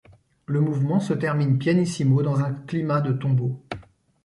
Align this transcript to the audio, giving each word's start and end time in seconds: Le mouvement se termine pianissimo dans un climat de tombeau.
Le 0.47 0.61
mouvement 0.61 0.99
se 0.99 1.13
termine 1.13 1.59
pianissimo 1.59 2.23
dans 2.23 2.39
un 2.39 2.53
climat 2.53 3.01
de 3.01 3.13
tombeau. 3.13 3.61